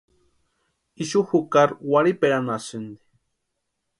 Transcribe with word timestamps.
Ixu 1.05 1.21
jukari 1.31 1.77
warhiperanhasïnti. 1.91 3.03